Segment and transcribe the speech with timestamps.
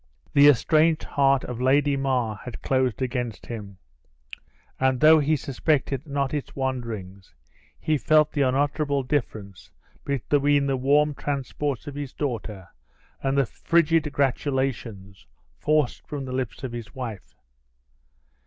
[0.33, 3.77] The estranged heart of Lady Mar had closed against him;
[4.79, 7.35] and though he suspected not its wanderings,
[7.79, 9.69] he felt the unutterable difference
[10.03, 12.69] between the warm transports of his daughter
[13.21, 15.27] and the frigid gratulations
[15.59, 17.35] forced from the lips of his wife.